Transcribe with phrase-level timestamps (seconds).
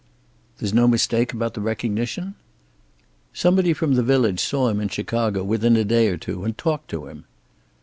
[0.57, 2.33] "There's no mistake about the recognition?"
[3.35, 7.05] "Somebody from the village saw him in Chicago within day or two, and talked to
[7.05, 7.25] him."